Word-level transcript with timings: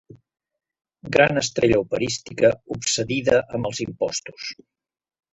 Gran 1.17 1.41
estrella 1.41 1.81
operística 1.83 2.51
obsedida 2.77 3.37
amb 3.59 3.69
els 3.71 3.83
impostos. 3.85 4.49